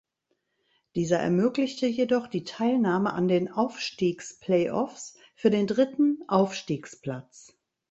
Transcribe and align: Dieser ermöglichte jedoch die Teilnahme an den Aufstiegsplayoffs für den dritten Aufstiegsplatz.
Dieser 0.95 1.19
ermöglichte 1.19 1.85
jedoch 1.85 2.25
die 2.25 2.43
Teilnahme 2.43 3.13
an 3.13 3.27
den 3.27 3.51
Aufstiegsplayoffs 3.51 5.15
für 5.35 5.51
den 5.51 5.67
dritten 5.67 6.23
Aufstiegsplatz. 6.27 7.55